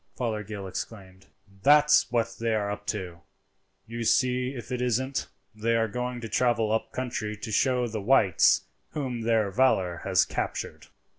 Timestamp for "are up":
2.55-2.87